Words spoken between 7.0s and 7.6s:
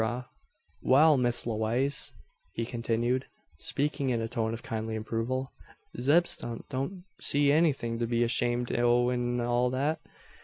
see